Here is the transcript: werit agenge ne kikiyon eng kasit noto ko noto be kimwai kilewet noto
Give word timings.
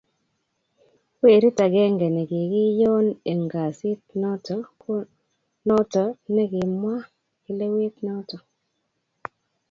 werit 1.23 1.57
agenge 1.67 2.07
ne 2.11 2.23
kikiyon 2.29 3.07
eng 3.31 3.45
kasit 3.53 4.01
noto 4.21 4.57
ko 4.81 4.93
noto 5.67 6.03
be 6.33 6.43
kimwai 6.51 7.07
kilewet 7.43 7.95
noto 8.07 8.37